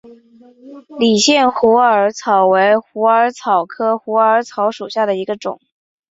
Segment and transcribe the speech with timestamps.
[0.97, 5.61] 理县虎耳草为虎耳草科虎耳草属下的一个种。